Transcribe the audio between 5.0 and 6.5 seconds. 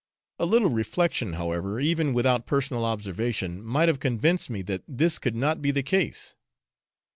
could not be the case.